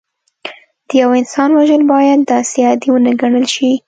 [0.87, 3.69] د یو انسان وژل باید داسې عادي ونه ګڼل شي